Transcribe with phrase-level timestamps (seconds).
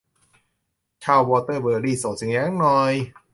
[1.03, 2.93] ชาววอเตอร์เบอรี่ ส่งเสียงหน่อย